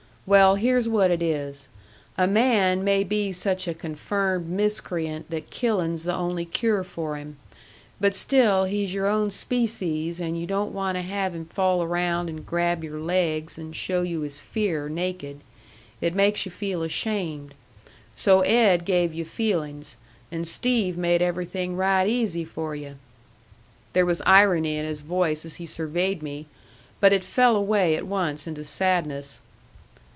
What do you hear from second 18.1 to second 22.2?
So Ed gave you feelings, and Steve made everything right